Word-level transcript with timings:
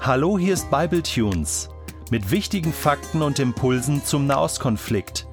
Hallo, 0.00 0.38
hier 0.38 0.54
ist 0.54 0.70
Bible 0.70 1.02
Tunes 1.02 1.68
mit 2.10 2.30
wichtigen 2.30 2.72
Fakten 2.72 3.20
und 3.20 3.40
Impulsen 3.40 4.04
zum 4.04 4.26
Nahostkonflikt 4.26 5.26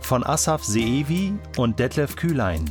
von 0.00 0.22
Asaf 0.22 0.62
Seevi 0.62 1.32
und 1.56 1.78
Detlef 1.78 2.16
Kühlein. 2.16 2.70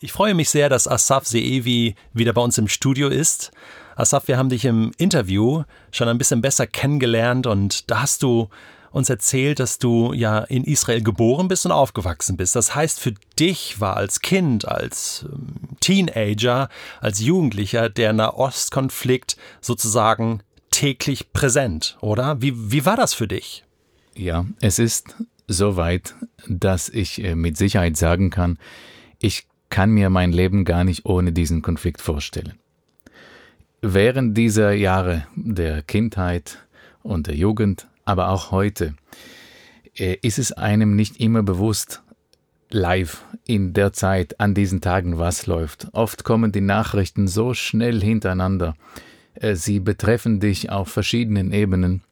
Ich 0.00 0.12
freue 0.12 0.34
mich 0.34 0.50
sehr, 0.50 0.68
dass 0.68 0.86
Asaf 0.86 1.26
Seevi 1.26 1.94
wieder 2.12 2.34
bei 2.34 2.42
uns 2.42 2.58
im 2.58 2.68
Studio 2.68 3.08
ist. 3.08 3.52
Asaf, 3.96 4.28
wir 4.28 4.36
haben 4.36 4.50
dich 4.50 4.66
im 4.66 4.92
Interview 4.98 5.64
schon 5.90 6.08
ein 6.08 6.18
bisschen 6.18 6.42
besser 6.42 6.66
kennengelernt 6.66 7.46
und 7.46 7.90
da 7.90 8.02
hast 8.02 8.22
du 8.22 8.50
uns 8.90 9.10
erzählt, 9.10 9.60
dass 9.60 9.78
du 9.78 10.12
ja 10.12 10.38
in 10.40 10.64
Israel 10.64 11.02
geboren 11.02 11.48
bist 11.48 11.66
und 11.66 11.72
aufgewachsen 11.72 12.36
bist. 12.36 12.56
Das 12.56 12.74
heißt, 12.74 13.00
für 13.00 13.14
dich 13.38 13.80
war 13.80 13.96
als 13.96 14.20
Kind, 14.20 14.66
als 14.66 15.26
ähm, 15.28 15.76
Teenager, 15.80 16.68
als 17.00 17.20
Jugendlicher 17.20 17.88
der 17.88 18.12
Nahostkonflikt 18.12 19.36
sozusagen 19.60 20.42
täglich 20.70 21.32
präsent, 21.32 21.96
oder? 22.00 22.40
Wie, 22.40 22.72
wie 22.72 22.84
war 22.84 22.96
das 22.96 23.14
für 23.14 23.28
dich? 23.28 23.64
Ja, 24.14 24.46
es 24.60 24.78
ist 24.78 25.16
so 25.46 25.76
weit, 25.76 26.14
dass 26.46 26.88
ich 26.88 27.22
äh, 27.22 27.34
mit 27.34 27.56
Sicherheit 27.56 27.96
sagen 27.96 28.30
kann, 28.30 28.58
ich 29.18 29.46
kann 29.70 29.90
mir 29.90 30.10
mein 30.10 30.32
Leben 30.32 30.64
gar 30.64 30.84
nicht 30.84 31.04
ohne 31.04 31.32
diesen 31.32 31.62
Konflikt 31.62 32.00
vorstellen. 32.00 32.54
Während 33.80 34.36
dieser 34.36 34.72
Jahre 34.72 35.26
der 35.36 35.82
Kindheit 35.82 36.58
und 37.02 37.26
der 37.26 37.36
Jugend 37.36 37.86
aber 38.08 38.30
auch 38.30 38.50
heute 38.50 38.94
äh, 39.94 40.16
ist 40.22 40.38
es 40.38 40.52
einem 40.52 40.96
nicht 40.96 41.20
immer 41.20 41.42
bewusst, 41.42 42.02
live 42.70 43.24
in 43.46 43.74
der 43.74 43.92
Zeit, 43.92 44.40
an 44.40 44.54
diesen 44.54 44.80
Tagen, 44.80 45.18
was 45.18 45.46
läuft. 45.46 45.88
Oft 45.92 46.24
kommen 46.24 46.50
die 46.50 46.62
Nachrichten 46.62 47.28
so 47.28 47.52
schnell 47.52 48.00
hintereinander. 48.00 48.76
Äh, 49.34 49.56
sie 49.56 49.80
betreffen 49.80 50.40
dich 50.40 50.70
auf 50.70 50.88
verschiedenen 50.88 51.52
Ebenen, 51.52 52.02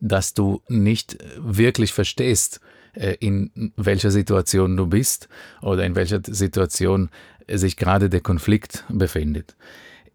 dass 0.00 0.32
du 0.32 0.62
nicht 0.68 1.18
wirklich 1.36 1.92
verstehst, 1.92 2.60
äh, 2.94 3.16
in 3.20 3.72
welcher 3.76 4.10
Situation 4.10 4.74
du 4.74 4.86
bist 4.86 5.28
oder 5.60 5.84
in 5.84 5.96
welcher 5.96 6.20
Situation 6.26 7.10
sich 7.46 7.76
gerade 7.76 8.08
der 8.08 8.22
Konflikt 8.22 8.84
befindet. 8.88 9.54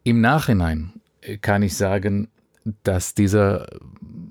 Im 0.03 0.19
Nachhinein 0.19 0.93
kann 1.41 1.61
ich 1.61 1.77
sagen, 1.77 2.29
dass 2.83 3.13
dieser 3.13 3.67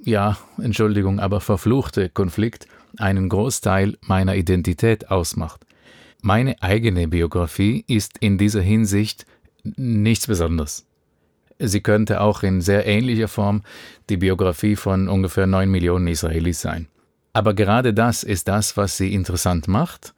ja, 0.05 0.39
Entschuldigung, 0.61 1.21
aber 1.21 1.41
verfluchte 1.41 2.09
Konflikt 2.09 2.67
einen 2.97 3.29
Großteil 3.29 3.97
meiner 4.01 4.37
Identität 4.37 5.11
ausmacht. 5.11 5.65
Meine 6.23 6.61
eigene 6.63 7.09
Biografie 7.09 7.85
ist 7.87 8.19
in 8.19 8.39
dieser 8.39 8.61
Hinsicht 8.61 9.27
nichts 9.63 10.27
Besonderes. 10.27 10.87
Sie 11.59 11.81
könnte 11.81 12.21
auch 12.21 12.43
in 12.43 12.61
sehr 12.61 12.87
ähnlicher 12.87 13.29
Form 13.29 13.63
die 14.09 14.17
Biografie 14.17 14.77
von 14.77 15.09
ungefähr 15.09 15.47
neun 15.47 15.71
Millionen 15.71 16.07
Israelis 16.07 16.61
sein. 16.61 16.89
Aber 17.33 17.55
gerade 17.55 17.95
das 17.95 18.23
ist 18.23 18.49
das, 18.49 18.77
was 18.77 18.97
sie 18.97 19.13
interessant 19.13 19.69
macht. 19.69 20.15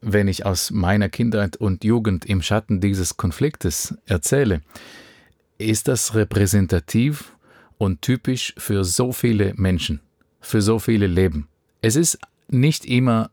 Wenn 0.00 0.28
ich 0.28 0.46
aus 0.46 0.70
meiner 0.70 1.08
Kindheit 1.08 1.56
und 1.56 1.84
Jugend 1.84 2.24
im 2.24 2.42
Schatten 2.42 2.80
dieses 2.80 3.16
Konfliktes 3.16 3.96
erzähle, 4.06 4.62
ist 5.58 5.88
das 5.88 6.14
repräsentativ 6.14 7.32
und 7.78 8.02
typisch 8.02 8.54
für 8.58 8.84
so 8.84 9.12
viele 9.12 9.54
Menschen, 9.56 10.00
für 10.40 10.60
so 10.60 10.78
viele 10.78 11.06
Leben. 11.06 11.48
Es 11.80 11.96
ist 11.96 12.18
nicht 12.48 12.84
immer 12.84 13.30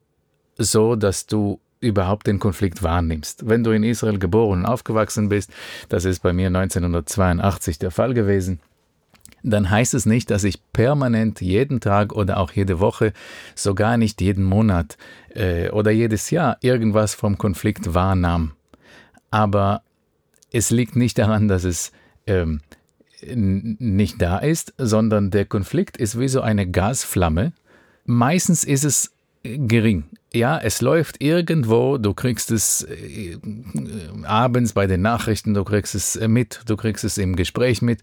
so, 0.57 0.95
dass 0.95 1.25
du 1.25 1.59
überhaupt 1.79 2.27
den 2.27 2.39
Konflikt 2.39 2.83
wahrnimmst. 2.83 3.47
Wenn 3.47 3.63
du 3.63 3.71
in 3.71 3.83
Israel 3.83 4.17
geboren 4.17 4.59
und 4.59 4.66
aufgewachsen 4.66 5.29
bist, 5.29 5.51
das 5.89 6.05
ist 6.05 6.21
bei 6.21 6.33
mir 6.33 6.47
1982 6.47 7.79
der 7.79 7.91
Fall 7.91 8.13
gewesen, 8.13 8.59
dann 9.43 9.69
heißt 9.69 9.93
es 9.93 10.05
nicht, 10.05 10.31
dass 10.31 10.43
ich 10.43 10.59
permanent 10.73 11.41
jeden 11.41 11.79
Tag 11.79 12.13
oder 12.13 12.38
auch 12.38 12.51
jede 12.51 12.79
Woche, 12.79 13.13
sogar 13.53 13.97
nicht 13.97 14.19
jeden 14.22 14.44
Monat 14.44 14.97
äh, 15.35 15.69
oder 15.69 15.91
jedes 15.91 16.31
Jahr 16.31 16.57
irgendwas 16.62 17.13
vom 17.13 17.38
Konflikt 17.38 17.94
wahrnahm. 17.94 18.53
Aber 19.29 19.83
es 20.51 20.72
liegt 20.72 20.95
nicht 20.95 21.17
daran, 21.19 21.47
dass 21.47 21.63
es 21.63 21.91
ähm, 22.25 22.62
nicht 23.23 24.21
da 24.21 24.37
ist, 24.39 24.73
sondern 24.77 25.31
der 25.31 25.45
Konflikt 25.45 25.97
ist 25.97 26.19
wie 26.19 26.27
so 26.27 26.41
eine 26.41 26.69
Gasflamme. 26.69 27.53
Meistens 28.05 28.63
ist 28.63 28.83
es 28.83 29.11
gering. 29.43 30.05
Ja, 30.33 30.57
es 30.57 30.81
läuft 30.81 31.21
irgendwo, 31.21 31.97
du 31.97 32.13
kriegst 32.13 32.51
es 32.51 32.83
äh, 32.83 33.37
abends 34.23 34.73
bei 34.73 34.85
den 34.85 35.01
Nachrichten, 35.01 35.53
du 35.53 35.63
kriegst 35.63 35.95
es 35.95 36.19
mit, 36.27 36.61
du 36.65 36.75
kriegst 36.75 37.05
es 37.05 37.17
im 37.17 37.37
Gespräch 37.37 37.81
mit, 37.81 38.01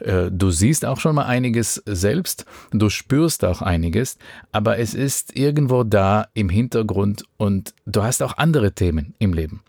äh, 0.00 0.30
du 0.30 0.50
siehst 0.50 0.84
auch 0.84 1.00
schon 1.00 1.14
mal 1.14 1.24
einiges 1.24 1.82
selbst, 1.86 2.44
du 2.72 2.90
spürst 2.90 3.44
auch 3.44 3.62
einiges, 3.62 4.18
aber 4.52 4.78
es 4.78 4.92
ist 4.92 5.36
irgendwo 5.36 5.84
da 5.84 6.28
im 6.34 6.50
Hintergrund 6.50 7.24
und 7.38 7.74
du 7.86 8.02
hast 8.02 8.22
auch 8.22 8.36
andere 8.36 8.72
Themen 8.72 9.14
im 9.18 9.32
Leben. 9.32 9.62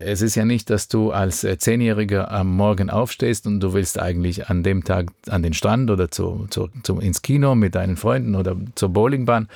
Es 0.00 0.22
ist 0.22 0.34
ja 0.34 0.44
nicht, 0.44 0.70
dass 0.70 0.88
du 0.88 1.10
als 1.10 1.44
äh, 1.44 1.58
Zehnjähriger 1.58 2.30
am 2.30 2.54
Morgen 2.56 2.90
aufstehst 2.90 3.46
und 3.46 3.60
du 3.60 3.72
willst 3.72 4.00
eigentlich 4.00 4.48
an 4.48 4.62
dem 4.62 4.84
Tag 4.84 5.08
an 5.28 5.42
den 5.42 5.52
Strand 5.52 5.90
oder 5.90 6.10
zu, 6.10 6.46
zu, 6.50 6.68
zu, 6.82 6.98
ins 6.98 7.22
Kino 7.22 7.54
mit 7.54 7.74
deinen 7.74 7.96
Freunden 7.96 8.34
oder 8.34 8.56
zur 8.74 8.88
Bowlingbahn, 8.90 9.48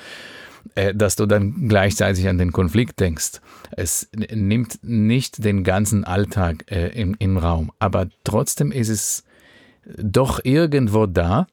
äh, 0.75 0.93
dass 0.93 1.15
du 1.15 1.25
dann 1.25 1.67
gleichzeitig 1.67 2.27
an 2.27 2.37
den 2.37 2.51
Konflikt 2.51 2.99
denkst. 2.99 3.41
Es 3.71 4.09
nimmt 4.13 4.79
nicht 4.83 5.43
den 5.43 5.63
ganzen 5.63 6.03
Alltag 6.03 6.65
äh, 6.71 6.89
im, 6.89 7.15
im 7.19 7.37
Raum, 7.37 7.71
aber 7.79 8.07
trotzdem 8.23 8.71
ist 8.71 8.89
es 8.89 9.23
doch 9.97 10.39
irgendwo 10.43 11.07
da, 11.07 11.47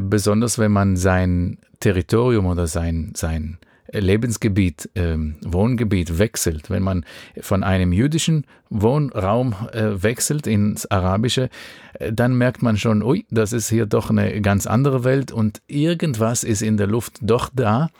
besonders 0.00 0.58
wenn 0.58 0.70
man 0.70 0.96
sein 0.96 1.58
Territorium 1.80 2.46
oder 2.46 2.66
sein, 2.66 3.12
sein 3.16 3.58
Lebensgebiet, 3.92 4.90
äh, 4.94 5.16
Wohngebiet 5.42 6.18
wechselt, 6.18 6.70
wenn 6.70 6.82
man 6.82 7.04
von 7.40 7.62
einem 7.62 7.92
jüdischen 7.92 8.46
Wohnraum 8.70 9.54
äh, 9.72 10.02
wechselt 10.02 10.46
ins 10.46 10.90
Arabische, 10.90 11.48
äh, 11.94 12.12
dann 12.12 12.36
merkt 12.36 12.62
man 12.62 12.76
schon, 12.76 13.02
ui, 13.02 13.26
das 13.30 13.52
ist 13.52 13.68
hier 13.68 13.86
doch 13.86 14.10
eine 14.10 14.40
ganz 14.40 14.66
andere 14.66 15.04
Welt 15.04 15.32
und 15.32 15.62
irgendwas 15.66 16.44
ist 16.44 16.62
in 16.62 16.76
der 16.76 16.86
Luft 16.86 17.18
doch 17.22 17.50
da, 17.54 17.90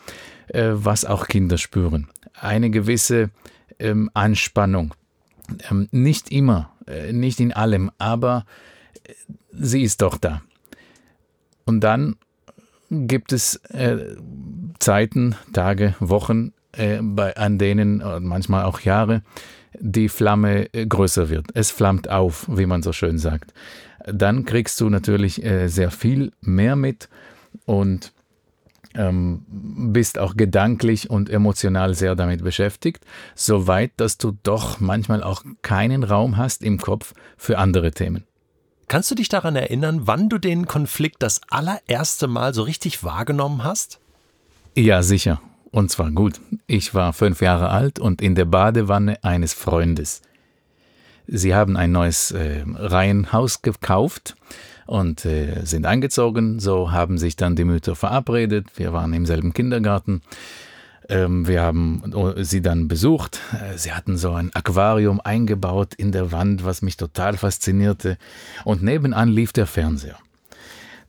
äh, 0.49 0.71
was 0.73 1.05
auch 1.05 1.29
Kinder 1.29 1.59
spüren. 1.59 2.09
Eine 2.35 2.71
gewisse 2.71 3.31
ähm, 3.79 4.11
Anspannung. 4.15 4.95
Ähm, 5.71 5.89
nicht 5.93 6.31
immer, 6.31 6.73
äh, 6.87 7.13
nicht 7.13 7.41
in 7.41 7.53
allem, 7.53 7.91
aber 7.99 8.47
äh, 9.05 9.13
sie 9.53 9.83
ist 9.83 10.03
doch 10.03 10.19
da. 10.19 10.43
Und 11.65 11.81
dann 11.81 12.17
gibt 12.91 13.33
es 13.33 13.57
äh, 13.71 14.17
Zeiten, 14.79 15.37
Tage, 15.53 15.95
Wochen, 16.01 16.53
äh, 16.73 16.99
bei, 17.03 17.37
an 17.37 17.59
denen, 17.59 18.01
äh, 18.01 18.21
manchmal 18.21 18.65
auch 18.65 18.81
Jahre, 18.81 19.23
die 19.79 20.09
Flamme 20.09 20.73
äh, 20.73 20.87
größer 20.87 21.29
wird. 21.29 21.47
Es 21.55 21.71
flammt 21.71 22.11
auf, 22.11 22.47
wie 22.49 22.67
man 22.67 22.83
so 22.83 22.93
schön 22.93 23.19
sagt. 23.19 23.53
Dann 24.07 24.45
kriegst 24.45 24.81
du 24.81 24.89
natürlich 24.89 25.45
äh, 25.45 25.69
sehr 25.69 25.91
viel 25.91 26.33
mehr 26.41 26.77
mit 26.77 27.09
und 27.65 28.13
ähm, 28.95 29.45
bist 29.49 30.19
auch 30.19 30.37
gedanklich 30.37 31.11
und 31.11 31.29
emotional 31.29 31.95
sehr 31.95 32.15
damit 32.15 32.43
beschäftigt, 32.43 33.05
soweit, 33.35 33.93
dass 33.97 34.17
du 34.17 34.37
doch 34.43 34.81
manchmal 34.81 35.23
auch 35.23 35.45
keinen 35.63 36.03
Raum 36.03 36.37
hast 36.37 36.63
im 36.63 36.79
Kopf 36.79 37.13
für 37.37 37.59
andere 37.59 37.91
Themen. 37.91 38.25
Kannst 38.89 39.11
du 39.11 39.17
dich 39.17 39.29
daran 39.29 39.57
erinnern, 39.57 40.03
wann 40.05 40.29
du 40.29 40.39
den 40.39 40.67
Konflikt 40.67 41.23
das 41.23 41.41
allererste 41.51 42.29
Mal 42.29 42.55
so 42.55 42.63
richtig 42.63 43.03
wahrgenommen 43.03 43.65
hast? 43.65 43.99
Ja, 44.77 45.03
sicher. 45.03 45.41
Und 45.73 45.91
zwar 45.91 46.11
gut. 46.13 46.41
Ich 46.67 46.95
war 46.95 47.13
fünf 47.13 47.43
Jahre 47.43 47.71
alt 47.71 47.99
und 47.99 48.23
in 48.23 48.35
der 48.35 48.45
Badewanne 48.45 49.23
eines 49.25 49.55
Freundes. 49.55 50.23
Sie 51.27 51.55
haben 51.55 51.77
ein 51.77 51.91
neues 51.91 52.31
äh, 52.31 52.65
Reihenhaus 52.75 53.63
gekauft 53.63 54.37
und 54.87 55.25
äh, 55.25 55.65
sind 55.65 55.85
eingezogen. 55.85 56.61
So 56.61 56.93
haben 56.93 57.19
sich 57.19 57.35
dann 57.35 57.57
die 57.57 57.65
Mütter 57.65 57.97
verabredet. 57.97 58.69
Wir 58.77 58.93
waren 58.93 59.13
im 59.13 59.27
selben 59.27 59.53
Kindergarten. 59.53 60.23
Ähm, 61.09 61.47
wir 61.47 61.63
haben 61.63 62.03
sie 62.39 62.63
dann 62.63 62.89
besucht. 62.89 63.41
Sie 63.77 63.93
hatten 63.93 64.17
so 64.17 64.33
ein 64.33 64.55
Aquarium 64.55 65.21
eingebaut 65.23 65.95
in 65.95 66.13
der 66.13 66.33
Wand, 66.33 66.65
was 66.65 66.83
mich 66.83 66.97
total 66.97 67.37
faszinierte. 67.37 68.19
Und 68.65 68.83
nebenan 68.83 69.29
lief 69.29 69.53
der 69.53 69.67
Fernseher. 69.67 70.19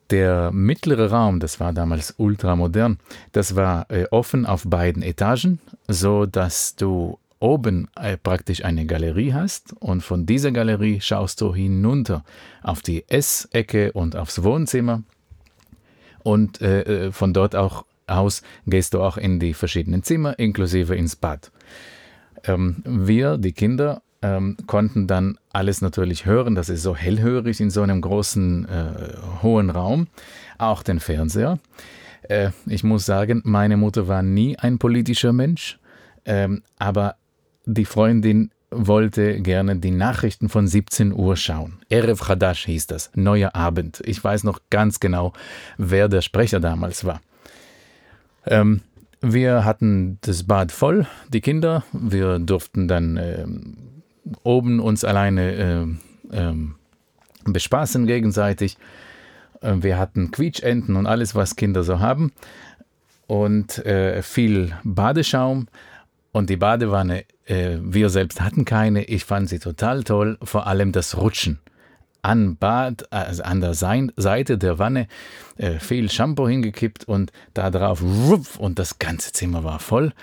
Der 0.10 0.52
mittlere 0.52 1.10
Raum, 1.10 1.40
das 1.40 1.60
war 1.60 1.74
damals 1.74 2.14
ultramodern, 2.18 2.98
das 3.34 3.58
war 3.58 3.92
äh, 3.92 4.06
offen 4.10 4.46
auf 4.46 4.64
beiden 4.66 5.04
Etagen, 5.04 5.60
so 5.90 6.26
dass 6.26 6.78
du 6.78 7.20
oben 7.40 7.90
äh, 8.00 8.16
praktisch 8.16 8.64
eine 8.64 8.86
Galerie 8.86 9.34
hast 9.34 9.74
und 9.74 10.02
von 10.02 10.26
dieser 10.26 10.52
Galerie 10.52 11.02
schaust 11.02 11.42
du 11.42 11.54
hinunter 11.54 12.24
auf 12.64 12.82
die 12.82 13.04
Essecke 13.10 13.92
und 13.92 14.16
aufs 14.16 14.44
Wohnzimmer 14.44 15.04
und 16.24 16.62
äh, 16.62 17.08
äh 17.08 17.12
von 17.12 17.34
dort 17.34 17.56
auch 17.56 17.86
aus 18.08 18.42
gehst 18.66 18.94
du 18.94 19.02
auch 19.02 19.18
in 19.18 19.40
die 19.40 19.54
verschiedenen 19.54 20.04
Zimmer, 20.04 20.38
inklusive 20.40 20.96
ins 20.96 21.16
Bad. 21.16 21.52
Ähm, 22.44 22.84
wir, 22.86 23.38
die 23.38 23.54
Kinder, 23.54 24.02
ähm, 24.22 24.58
konnten 24.66 25.08
dann 25.08 25.38
alles 25.54 25.82
natürlich 25.82 26.26
hören. 26.26 26.56
Das 26.56 26.70
ist 26.70 26.84
so 26.84 26.96
hellhörig 26.96 27.60
in 27.60 27.70
so 27.70 27.82
einem 27.82 28.02
großen, 28.02 28.68
äh, 28.68 29.44
hohen 29.44 29.70
Raum. 29.70 30.08
Auch 30.58 30.84
den 30.84 31.00
Fernseher. 31.00 31.60
Äh, 32.24 32.52
ich 32.66 32.84
muss 32.84 33.06
sagen, 33.06 33.42
meine 33.46 33.78
Mutter 33.78 34.08
war 34.08 34.24
nie 34.24 34.58
ein 34.58 34.80
politischer 34.80 35.34
Mensch, 35.34 35.80
ähm, 36.26 36.64
aber 36.78 37.16
die 37.66 37.86
Freundin 37.86 38.52
wollte 38.70 39.42
gerne 39.42 39.78
die 39.78 39.92
Nachrichten 39.92 40.50
von 40.50 40.68
17 40.68 41.14
Uhr 41.14 41.38
schauen. 41.38 41.80
Erev 41.90 42.26
Chadash 42.26 42.66
hieß 42.66 42.88
das, 42.88 43.12
neuer 43.16 43.56
Abend. 43.56 44.02
Ich 44.06 44.22
weiß 44.22 44.44
noch 44.44 44.60
ganz 44.70 45.00
genau, 45.00 45.34
wer 45.78 46.10
der 46.10 46.22
Sprecher 46.22 46.60
damals 46.60 47.06
war. 47.06 47.22
Ähm, 48.50 48.82
wir 49.22 49.66
hatten 49.66 50.20
das 50.22 50.44
Bad 50.44 50.72
voll, 50.72 51.08
die 51.30 51.42
Kinder. 51.42 51.84
Wir 51.92 52.40
durften 52.40 52.88
dann 52.88 53.18
äh, 53.18 53.46
oben 54.44 54.80
uns 54.80 55.04
alleine 55.04 55.98
äh, 56.32 56.36
äh, 56.36 56.54
bespaßen 57.46 58.06
gegenseitig. 58.06 58.78
Äh, 59.62 59.76
wir 59.80 59.98
hatten 59.98 60.32
Quietschenten 60.32 60.96
und 60.96 61.08
alles, 61.08 61.36
was 61.36 61.56
Kinder 61.56 61.84
so 61.84 62.00
haben. 62.00 62.32
Und 63.26 63.86
äh, 63.86 64.22
viel 64.22 64.74
Badeschaum. 64.84 65.68
Und 66.32 66.50
die 66.50 66.58
Badewanne, 66.58 67.24
äh, 67.46 67.78
wir 67.82 68.10
selbst 68.10 68.42
hatten 68.42 68.66
keine. 68.66 69.04
Ich 69.06 69.26
fand 69.26 69.50
sie 69.50 69.60
total 69.60 70.04
toll, 70.04 70.38
vor 70.44 70.68
allem 70.68 70.92
das 70.92 71.18
Rutschen 71.18 71.60
an 72.22 72.58
Bad, 72.58 73.12
also 73.12 73.44
an 73.44 73.62
der 73.62 73.74
Seite 73.74 74.58
der 74.58 74.80
Wanne 74.80 75.08
äh, 75.58 75.80
viel 75.80 76.10
Shampoo 76.10 76.48
hingekippt 76.48 77.06
und 77.06 77.32
da 77.54 77.70
drauf 77.70 78.02
und 78.58 78.80
das 78.80 79.00
ganze 79.00 79.32
Zimmer 79.32 79.64
war 79.64 79.80
voll. 79.80 80.14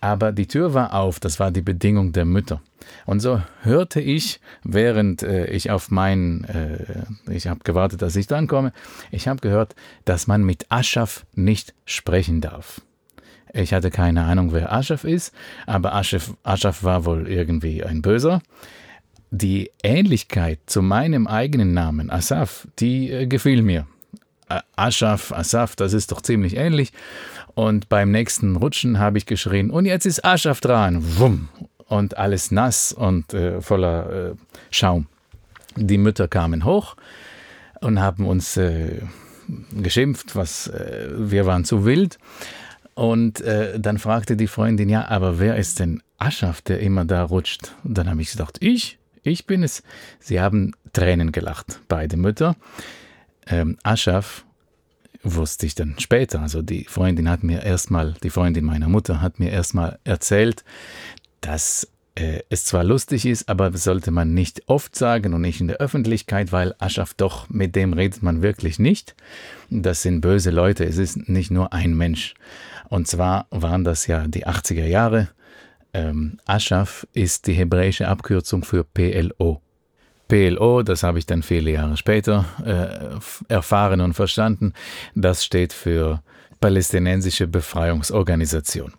Aber 0.00 0.32
die 0.32 0.46
Tür 0.46 0.72
war 0.72 0.94
auf, 0.94 1.20
das 1.20 1.38
war 1.38 1.50
die 1.50 1.60
Bedingung 1.60 2.12
der 2.12 2.24
Mütter. 2.24 2.62
Und 3.04 3.20
so 3.20 3.42
hörte 3.62 4.00
ich, 4.00 4.40
während 4.64 5.22
äh, 5.22 5.46
ich 5.46 5.70
auf 5.70 5.90
mein, 5.90 6.44
äh, 6.44 7.32
ich 7.32 7.46
habe 7.46 7.60
gewartet, 7.64 8.00
dass 8.00 8.16
ich 8.16 8.26
dann 8.26 8.46
komme, 8.46 8.72
ich 9.10 9.28
habe 9.28 9.40
gehört, 9.40 9.74
dass 10.06 10.26
man 10.26 10.42
mit 10.42 10.66
Aschaf 10.70 11.26
nicht 11.34 11.74
sprechen 11.84 12.40
darf. 12.40 12.80
Ich 13.52 13.74
hatte 13.74 13.90
keine 13.90 14.24
Ahnung, 14.24 14.52
wer 14.52 14.72
Aschaf 14.72 15.04
ist, 15.04 15.34
aber 15.66 15.94
Aschaf 15.94 16.82
war 16.82 17.04
wohl 17.04 17.28
irgendwie 17.28 17.84
ein 17.84 18.00
Böser 18.00 18.40
die 19.30 19.70
Ähnlichkeit 19.82 20.58
zu 20.66 20.82
meinem 20.82 21.26
eigenen 21.26 21.72
Namen, 21.72 22.10
Asaf, 22.10 22.66
die 22.78 23.10
äh, 23.10 23.26
gefiel 23.26 23.62
mir. 23.62 23.86
Aschaf, 24.74 25.30
Asaf, 25.32 25.76
das 25.76 25.92
ist 25.92 26.10
doch 26.10 26.20
ziemlich 26.20 26.56
ähnlich. 26.56 26.92
Und 27.54 27.88
beim 27.88 28.10
nächsten 28.10 28.56
Rutschen 28.56 28.98
habe 28.98 29.18
ich 29.18 29.26
geschrien, 29.26 29.70
und 29.70 29.86
jetzt 29.86 30.06
ist 30.06 30.24
Aschaf 30.24 30.60
dran. 30.60 31.02
Wumm. 31.18 31.48
Und 31.86 32.16
alles 32.16 32.50
nass 32.50 32.92
und 32.92 33.34
äh, 33.34 33.60
voller 33.60 34.30
äh, 34.30 34.34
Schaum. 34.70 35.06
Die 35.76 35.98
Mütter 35.98 36.28
kamen 36.28 36.64
hoch 36.64 36.96
und 37.80 38.00
haben 38.00 38.26
uns 38.26 38.56
äh, 38.56 39.00
geschimpft, 39.72 40.36
was 40.36 40.68
äh, 40.68 41.08
wir 41.16 41.46
waren 41.46 41.64
zu 41.64 41.84
wild. 41.84 42.18
Und 42.94 43.40
äh, 43.40 43.78
dann 43.80 43.98
fragte 43.98 44.36
die 44.36 44.46
Freundin, 44.46 44.88
ja, 44.88 45.08
aber 45.08 45.38
wer 45.38 45.56
ist 45.56 45.80
denn 45.80 46.02
Aschaf, 46.18 46.60
der 46.60 46.80
immer 46.80 47.04
da 47.04 47.24
rutscht? 47.24 47.74
Und 47.82 47.98
dann 47.98 48.08
habe 48.08 48.20
ich 48.22 48.30
gesagt, 48.30 48.58
ich. 48.60 48.99
Ich 49.22 49.46
bin 49.46 49.62
es. 49.62 49.82
Sie 50.18 50.40
haben 50.40 50.72
Tränen 50.92 51.32
gelacht, 51.32 51.80
beide 51.88 52.16
Mütter. 52.16 52.56
Ähm, 53.46 53.76
Aschaf 53.82 54.44
wusste 55.22 55.66
ich 55.66 55.74
dann 55.74 55.96
später. 55.98 56.40
Also 56.40 56.62
die 56.62 56.84
Freundin 56.84 57.28
hat 57.28 57.42
mir 57.42 57.62
erstmal, 57.62 58.14
die 58.22 58.30
Freundin 58.30 58.64
meiner 58.64 58.88
Mutter 58.88 59.20
hat 59.20 59.38
mir 59.38 59.50
erstmal 59.50 59.98
erzählt, 60.04 60.64
dass 61.40 61.88
äh, 62.14 62.40
es 62.48 62.64
zwar 62.64 62.84
lustig 62.84 63.26
ist, 63.26 63.48
aber 63.48 63.76
sollte 63.76 64.10
man 64.10 64.34
nicht 64.34 64.62
oft 64.66 64.96
sagen 64.96 65.34
und 65.34 65.42
nicht 65.42 65.60
in 65.60 65.68
der 65.68 65.78
Öffentlichkeit, 65.78 66.52
weil 66.52 66.74
Aschaf 66.78 67.14
doch, 67.14 67.48
mit 67.48 67.76
dem 67.76 67.92
redet 67.92 68.22
man 68.22 68.42
wirklich 68.42 68.78
nicht. 68.78 69.14
Das 69.68 70.02
sind 70.02 70.20
böse 70.20 70.50
Leute, 70.50 70.84
es 70.84 70.98
ist 70.98 71.28
nicht 71.28 71.50
nur 71.50 71.72
ein 71.72 71.94
Mensch. 71.94 72.34
Und 72.88 73.06
zwar 73.06 73.46
waren 73.50 73.84
das 73.84 74.06
ja 74.06 74.26
die 74.26 74.46
80er 74.46 74.86
Jahre 74.86 75.28
ähm, 75.92 76.38
Aschaf 76.46 77.06
ist 77.12 77.46
die 77.46 77.54
hebräische 77.54 78.08
Abkürzung 78.08 78.64
für 78.64 78.84
PLO. 78.84 79.60
PLO, 80.28 80.82
das 80.82 81.02
habe 81.02 81.18
ich 81.18 81.26
dann 81.26 81.42
viele 81.42 81.72
Jahre 81.72 81.96
später 81.96 82.44
äh, 82.64 83.52
erfahren 83.52 84.00
und 84.00 84.14
verstanden, 84.14 84.74
das 85.14 85.44
steht 85.44 85.72
für 85.72 86.22
Palästinensische 86.60 87.46
Befreiungsorganisation. 87.46 88.92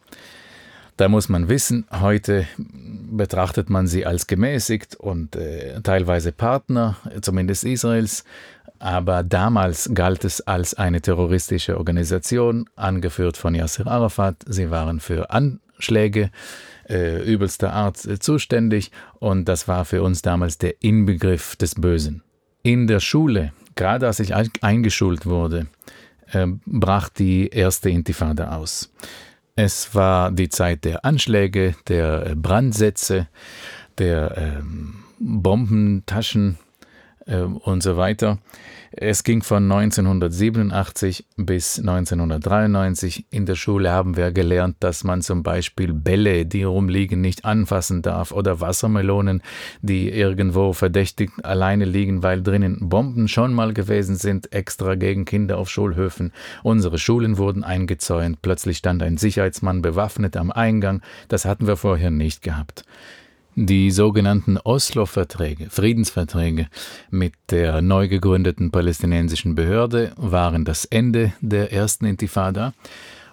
Da 0.98 1.08
muss 1.08 1.30
man 1.30 1.48
wissen, 1.48 1.86
heute 1.90 2.48
betrachtet 2.58 3.70
man 3.70 3.88
sie 3.88 4.06
als 4.06 4.28
gemäßigt 4.28 4.96
und 4.96 5.36
äh, 5.36 5.82
teilweise 5.82 6.32
Partner, 6.32 6.98
zumindest 7.22 7.64
Israels, 7.64 8.24
aber 8.78 9.24
damals 9.24 9.90
galt 9.94 10.26
es 10.26 10.42
als 10.42 10.74
eine 10.74 11.02
terroristische 11.02 11.78
Organisation, 11.78 12.70
angeführt 12.76 13.38
von 13.38 13.56
Yasser 13.56 13.88
Arafat. 13.88 14.38
Sie 14.48 14.70
waren 14.70 15.00
für 15.00 15.32
Anschläge 15.82 16.30
äh, 16.88 17.24
übelster 17.24 17.74
Art 17.74 18.06
äh, 18.06 18.20
zuständig 18.20 18.92
und 19.20 19.46
das 19.46 19.68
war 19.68 19.84
für 19.84 20.04
uns 20.04 20.22
damals 20.22 20.60
der 20.60 20.76
Inbegriff 20.84 21.56
des 21.56 21.74
Bösen. 21.74 22.22
In 22.62 22.86
der 22.86 23.00
Schule, 23.00 23.52
gerade 23.76 24.06
als 24.06 24.20
ich 24.20 24.34
eingeschult 24.62 25.26
wurde, 25.26 25.66
äh, 26.32 26.46
brach 26.66 27.10
die 27.10 27.48
erste 27.48 27.90
Intifada 27.90 28.56
aus. 28.58 28.94
Es 29.56 29.96
war 29.96 30.32
die 30.32 30.50
Zeit 30.50 30.86
der 30.86 31.04
Anschläge, 31.04 31.76
der 31.88 32.28
äh, 32.28 32.36
Brandsätze, 32.36 33.28
der 33.98 34.38
ähm, 34.38 35.04
Bombentaschen 35.20 36.60
und 37.26 37.84
so 37.84 37.98
weiter. 37.98 38.40
Es 38.94 39.24
ging 39.24 39.42
von 39.42 39.72
1987 39.72 41.26
bis 41.38 41.80
1993. 41.80 43.26
In 43.30 43.46
der 43.46 43.56
Schule 43.56 43.90
haben 43.90 44.18
wir 44.18 44.34
gelernt, 44.34 44.76
dass 44.82 45.06
man 45.06 45.22
zum 45.22 45.44
Beispiel 45.44 45.94
Bälle, 45.94 46.46
die 46.46 46.64
rumliegen, 46.64 47.22
nicht 47.22 47.46
anfassen 47.46 48.02
darf 48.02 48.34
oder 48.34 48.60
Wassermelonen, 48.60 49.44
die 49.82 50.10
irgendwo 50.10 50.74
verdächtig 50.74 51.32
alleine 51.44 51.86
liegen, 51.86 52.22
weil 52.22 52.44
drinnen 52.44 52.90
Bomben 52.90 53.30
schon 53.30 53.54
mal 53.54 53.74
gewesen 53.74 54.18
sind, 54.18 54.52
extra 54.52 54.96
gegen 54.96 55.24
Kinder 55.24 55.58
auf 55.58 55.70
Schulhöfen. 55.70 56.34
Unsere 56.62 56.98
Schulen 56.98 57.38
wurden 57.38 57.64
eingezäunt. 57.64 58.42
Plötzlich 58.42 58.78
stand 58.78 59.02
ein 59.04 59.16
Sicherheitsmann 59.16 59.82
bewaffnet 59.82 60.36
am 60.36 60.52
Eingang. 60.52 61.02
Das 61.30 61.46
hatten 61.46 61.66
wir 61.66 61.78
vorher 61.78 62.12
nicht 62.12 62.42
gehabt. 62.42 62.84
Die 63.56 63.92
sogenannten 63.92 64.58
Oslo-Verträge, 64.58 65.70
Friedensverträge 65.70 66.68
mit 67.10 67.34
der 67.50 67.82
neu 67.82 68.08
gegründeten 68.08 68.72
palästinensischen 68.72 69.56
Behörde 69.56 70.14
waren 70.16 70.64
das 70.64 70.86
Ende 70.86 71.34
der 71.42 71.74
ersten 71.74 72.06
Intifada 72.06 72.74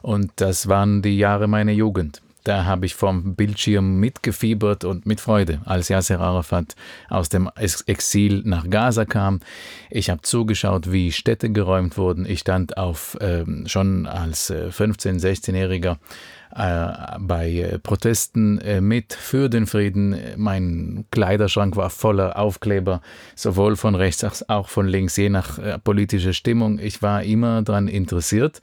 und 0.03 0.33
das 0.37 0.69
waren 0.69 1.03
die 1.03 1.17
Jahre 1.17 1.47
meiner 1.47 1.71
Jugend. 1.71 2.21
Da 2.49 2.65
habe 2.65 2.87
ich 2.87 2.95
vom 2.95 3.35
Bildschirm 3.35 4.01
mitgefiebert 4.01 4.85
und 4.85 5.05
mit 5.05 5.21
Freude, 5.21 5.61
als 5.67 5.91
Yasser 5.91 6.19
Arafat 6.19 6.77
aus 7.11 7.29
dem 7.29 7.51
Exil 7.85 8.41
nach 8.47 8.71
Gaza 8.71 9.05
kam. 9.05 9.41
Ich 9.91 10.09
habe 10.09 10.23
zugeschaut, 10.23 10.91
wie 10.91 11.13
Städte 11.13 11.51
geräumt 11.51 11.99
wurden. 11.99 12.25
Ich 12.25 12.41
stand 12.41 12.79
auf 12.79 13.19
äh, 13.21 13.45
schon 13.67 14.07
als 14.07 14.49
äh, 14.49 14.71
15-, 14.71 15.21
16-Jähriger 15.21 15.99
äh, 16.57 17.19
bei 17.19 17.51
äh, 17.51 17.79
Protesten 17.81 18.59
äh, 18.63 18.81
mit 18.81 19.13
für 19.13 19.51
den 19.51 19.67
Frieden. 19.67 20.17
Mein 20.39 21.05
Kleiderschrank 21.11 21.77
war 21.77 21.91
voller 21.91 22.39
Aufkleber, 22.39 23.03
sowohl 23.35 23.77
von 23.77 23.95
rechts 23.95 24.25
als 24.25 24.49
auch 24.49 24.71
von 24.71 24.89
links, 24.89 25.19
je 25.19 25.29
nach 25.29 25.59
politischer 25.85 26.33
Stimmung. 26.33 26.79
Ich 26.79 27.03
war 27.03 27.23
immer 27.25 27.61
daran 27.61 27.89
interessiert 27.89 28.63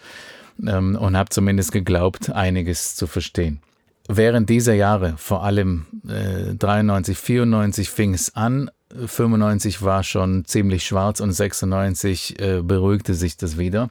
ähm, 0.65 0.95
und 0.95 1.15
habe 1.15 1.29
zumindest 1.29 1.71
geglaubt, 1.71 2.31
einiges 2.31 2.95
zu 2.95 3.05
verstehen. 3.05 3.61
Während 4.07 4.49
dieser 4.49 4.73
Jahre, 4.73 5.15
vor 5.17 5.43
allem 5.43 5.87
äh, 6.07 6.53
93, 6.53 7.17
94 7.17 7.89
fing 7.89 8.13
es 8.13 8.35
an, 8.35 8.69
95 8.93 9.81
war 9.81 10.03
schon 10.03 10.45
ziemlich 10.45 10.85
schwarz 10.85 11.19
und 11.19 11.31
96 11.31 12.39
äh, 12.39 12.61
beruhigte 12.61 13.13
sich 13.13 13.35
das 13.37 13.57
wieder, 13.57 13.89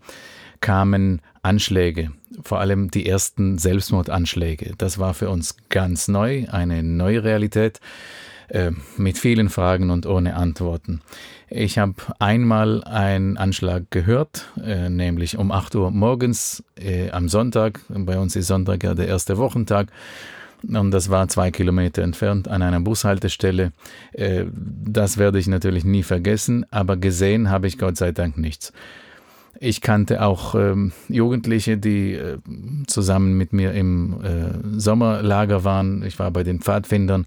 kamen 0.61 1.21
Anschläge, 1.43 2.13
vor 2.43 2.61
allem 2.61 2.91
die 2.91 3.07
ersten 3.07 3.59
Selbstmordanschläge. 3.59 4.75
Das 4.79 4.99
war 4.99 5.15
für 5.15 5.29
uns 5.29 5.57
ganz 5.69 6.09
neu, 6.09 6.47
eine 6.49 6.83
neue 6.83 7.25
Realität 7.25 7.81
äh, 8.49 8.71
mit 8.97 9.19
vielen 9.19 9.49
Fragen 9.49 9.91
und 9.91 10.07
ohne 10.07 10.37
Antworten. 10.37 11.01
Ich 11.49 11.79
habe 11.79 11.95
einmal 12.19 12.83
einen 12.85 13.37
Anschlag 13.37 13.91
gehört, 13.91 14.51
äh, 14.63 14.89
nämlich 14.89 15.39
um 15.39 15.53
8 15.53 15.75
Uhr 15.77 15.91
morgens 15.91 16.65
äh, 16.77 17.11
am 17.11 17.29
Sonntag. 17.29 17.81
Bei 17.89 18.19
uns 18.19 18.35
ist 18.35 18.49
Sonntag 18.49 18.83
ja 18.83 18.95
der 18.95 19.09
erste 19.09 19.39
Wochentag. 19.39 19.89
Und 20.67 20.91
das 20.93 21.11
war 21.11 21.29
zwei 21.29 21.51
Kilometer 21.51 22.03
entfernt 22.03 22.49
an 22.49 22.63
einer 22.63 22.81
Bushaltestelle. 22.81 23.73
Äh, 24.13 24.45
das 24.53 25.19
werde 25.19 25.39
ich 25.39 25.47
natürlich 25.47 25.85
nie 25.85 26.03
vergessen, 26.03 26.65
aber 26.71 26.97
gesehen 26.97 27.51
habe 27.51 27.67
ich 27.67 27.79
Gott 27.79 27.97
sei 27.97 28.13
Dank 28.13 28.39
nichts. 28.39 28.73
Ich 29.61 29.81
kannte 29.81 30.23
auch 30.23 30.55
ähm, 30.55 30.93
Jugendliche, 31.09 31.79
die 31.79 32.15
äh, 32.15 32.39
zusammen 32.87 33.35
mit 33.35 33.53
mir 33.53 33.73
im 33.73 34.21
äh, 34.23 34.79
Sommerlager 34.79 35.65
waren. 35.65 36.03
Ich 36.03 36.19
war 36.19 36.31
bei 36.31 36.43
den 36.43 36.61
Pfadfindern. 36.61 37.27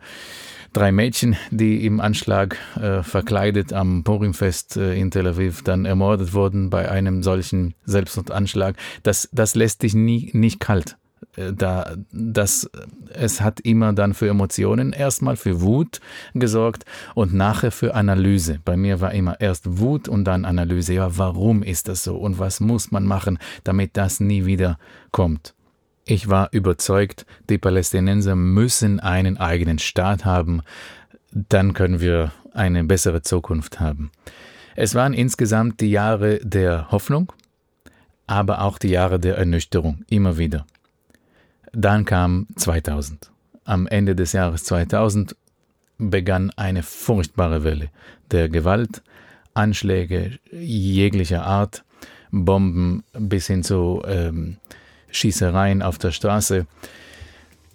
Drei 0.74 0.92
Mädchen, 0.92 1.36
die 1.52 1.86
im 1.86 2.00
Anschlag 2.00 2.58
äh, 2.80 3.04
verkleidet 3.04 3.74
am 3.74 4.04
Purimfest 4.04 4.78
äh, 4.78 4.96
in 4.96 5.12
Tel 5.12 5.28
Aviv 5.28 5.64
dann 5.64 5.86
ermordet 5.86 6.34
wurden 6.34 6.70
bei 6.70 6.90
einem 6.90 7.24
solchen 7.24 7.74
Selbstmordanschlag. 7.86 8.76
Das, 9.04 9.30
das 9.32 9.56
lässt 9.56 9.84
dich 9.84 9.94
nie, 9.94 10.32
nicht 10.34 10.60
kalt. 10.60 10.98
Äh, 11.36 11.54
da, 11.54 11.96
das, 12.12 12.70
es 13.14 13.42
hat 13.42 13.60
immer 13.62 13.94
dann 13.94 14.14
für 14.14 14.28
Emotionen 14.28 14.94
erstmal 14.94 15.36
für 15.36 15.62
Wut 15.62 16.00
gesorgt 16.34 16.86
und 17.16 17.34
nachher 17.34 17.72
für 17.72 17.96
Analyse. 17.96 18.60
Bei 18.64 18.78
mir 18.78 19.02
war 19.02 19.14
immer 19.14 19.40
erst 19.40 19.80
Wut 19.80 20.08
und 20.08 20.26
dann 20.26 20.46
Analyse. 20.46 20.94
Ja, 20.94 21.18
warum 21.18 21.64
ist 21.64 21.88
das 21.88 22.04
so 22.04 22.18
und 22.18 22.40
was 22.40 22.60
muss 22.60 22.92
man 22.92 23.06
machen, 23.06 23.40
damit 23.64 23.98
das 23.98 24.20
nie 24.20 24.46
wieder 24.46 24.78
kommt? 25.12 25.54
Ich 26.10 26.30
war 26.30 26.48
überzeugt, 26.54 27.26
die 27.50 27.58
Palästinenser 27.58 28.34
müssen 28.34 29.02
einen 29.02 29.38
eigenen 29.38 29.78
Staat 29.78 30.24
haben, 30.24 30.62
dann 31.34 31.74
können 31.74 32.00
wir 32.00 32.32
eine 32.54 32.86
bessere 32.86 33.24
Zukunft 33.24 33.82
haben. 33.82 34.10
Es 34.78 34.96
waren 34.96 35.14
insgesamt 35.14 35.82
die 35.82 35.92
Jahre 35.92 36.40
der 36.42 36.92
Hoffnung, 36.92 37.34
aber 38.26 38.62
auch 38.62 38.78
die 38.78 38.88
Jahre 38.88 39.20
der 39.20 39.38
Ernüchterung, 39.38 40.06
immer 40.10 40.38
wieder. 40.38 40.66
Dann 41.74 42.06
kam 42.06 42.48
2000. 42.56 43.30
Am 43.66 43.86
Ende 43.86 44.16
des 44.16 44.32
Jahres 44.32 44.64
2000 44.64 45.36
begann 45.98 46.52
eine 46.52 46.84
furchtbare 46.84 47.66
Welle 47.66 47.90
der 48.32 48.48
Gewalt, 48.48 49.04
Anschläge 49.54 50.40
jeglicher 50.54 51.44
Art, 51.44 51.84
Bomben 52.32 53.04
bis 53.12 53.48
hin 53.48 53.64
zu 53.64 54.02
ähm, 54.08 54.56
Schießereien 55.12 55.82
auf 55.82 55.98
der 55.98 56.12
Straße. 56.12 56.66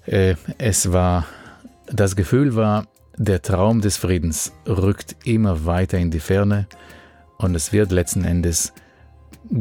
Äh, 0.07 0.35
es 0.59 0.93
war, 0.93 1.27
das 1.87 2.17
Gefühl 2.17 2.57
war, 2.57 2.87
der 3.17 3.43
Traum 3.43 3.81
des 3.81 3.97
Friedens 3.97 4.53
rückt 4.67 5.17
immer 5.25 5.67
weiter 5.67 5.99
in 5.99 6.11
die 6.11 6.21
Ferne 6.21 6.67
und 7.39 7.55
es 7.55 7.73
wird 7.73 7.93
letzten 7.93 8.25
Endes 8.25 8.73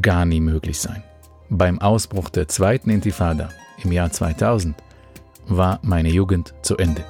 gar 0.02 0.26
nie 0.26 0.40
möglich 0.40 0.80
sein. 0.80 1.04
Beim 1.50 1.82
Ausbruch 1.82 2.30
der 2.30 2.48
zweiten 2.48 2.90
Intifada 2.90 3.50
im 3.84 3.92
Jahr 3.92 4.12
2000 4.12 4.76
war 5.48 5.80
meine 5.84 6.10
Jugend 6.10 6.54
zu 6.62 6.78
Ende. 6.78 7.04